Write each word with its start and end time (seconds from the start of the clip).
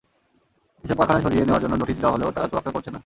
এসব 0.83 0.97
কারখানা 0.99 1.23
সরিয়ে 1.25 1.45
নেওয়ার 1.45 1.63
জন্য 1.63 1.75
নোটিশ 1.75 1.97
দেওয়া 1.97 2.13
হলেও 2.15 2.33
তারা 2.35 2.47
তোয়াক্কা 2.47 2.71
করছে 2.75 2.89
না। 2.91 2.99